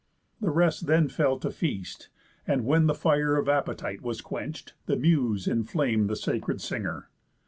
The 0.39 0.49
rest 0.49 0.87
then 0.87 1.09
fell 1.09 1.37
to 1.37 1.51
feast, 1.51 2.09
and, 2.47 2.65
when 2.65 2.87
the 2.87 2.95
fire 2.95 3.37
Of 3.37 3.47
appetite 3.47 4.01
was 4.01 4.19
quench'd, 4.19 4.73
the 4.87 4.95
Muse 4.97 5.45
inflam'd 5.45 6.09
The 6.09 6.15
sacred 6.15 6.59
singer. 6.59 7.11